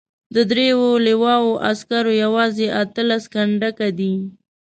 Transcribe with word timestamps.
د 0.35 0.37
دریو 0.51 0.83
لواوو 1.07 1.59
عسکر 1.71 2.05
یوازې 2.23 2.67
اته 2.81 3.01
لس 3.09 3.23
کنډکه 3.33 3.87
دي. 3.99 4.13